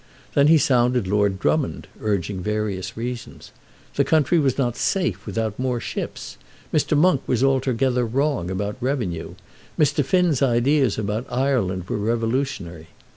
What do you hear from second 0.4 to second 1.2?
he sounded